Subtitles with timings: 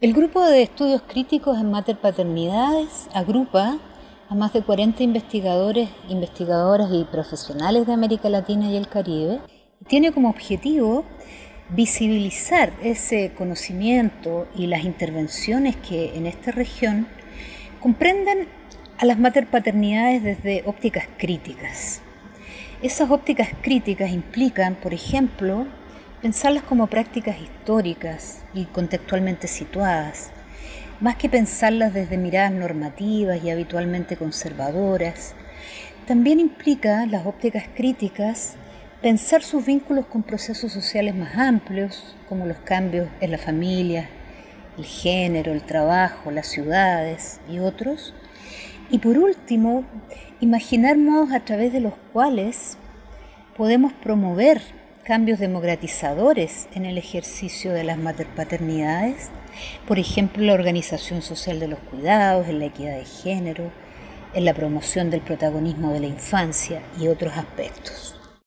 [0.00, 3.78] El grupo de estudios críticos en mater paternidades agrupa
[4.28, 9.40] a más de 40 investigadores, investigadoras y profesionales de América Latina y el Caribe
[9.88, 11.04] tiene como objetivo
[11.70, 17.08] visibilizar ese conocimiento y las intervenciones que en esta región
[17.80, 18.46] comprenden
[18.98, 22.02] a las mater paternidades desde ópticas críticas.
[22.82, 25.66] Esas ópticas críticas implican, por ejemplo,
[26.22, 30.30] pensarlas como prácticas históricas y contextualmente situadas,
[31.00, 35.34] más que pensarlas desde miradas normativas y habitualmente conservadoras,
[36.06, 38.56] también implica las ópticas críticas
[39.00, 44.08] pensar sus vínculos con procesos sociales más amplios, como los cambios en la familia,
[44.76, 48.12] el género, el trabajo, las ciudades y otros.
[48.90, 49.84] Y por último,
[50.40, 52.76] imaginar modos a través de los cuales
[53.56, 54.60] podemos promover
[55.08, 57.96] cambios democratizadores en el ejercicio de las
[58.36, 59.30] paternidades,
[59.86, 63.70] por ejemplo, la organización social de los cuidados, en la equidad de género,
[64.34, 68.17] en la promoción del protagonismo de la infancia y otros aspectos.